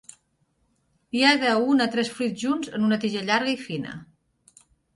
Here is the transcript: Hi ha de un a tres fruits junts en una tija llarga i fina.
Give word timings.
Hi 1.17 1.21
ha 1.27 1.33
de 1.43 1.51
un 1.75 1.85
a 1.85 1.87
tres 1.97 2.11
fruits 2.15 2.47
junts 2.47 2.73
en 2.79 2.89
una 2.89 2.99
tija 3.07 3.25
llarga 3.31 3.55
i 3.57 3.61
fina. 3.69 3.97